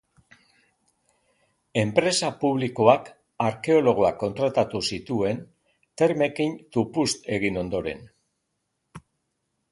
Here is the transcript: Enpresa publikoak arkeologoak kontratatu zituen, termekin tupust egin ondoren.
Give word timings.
Enpresa 1.81 2.29
publikoak 2.43 3.11
arkeologoak 3.47 4.17
kontratatu 4.23 4.81
zituen, 4.95 5.43
termekin 6.03 6.55
tupust 6.77 7.29
egin 7.37 7.61
ondoren. 7.63 8.03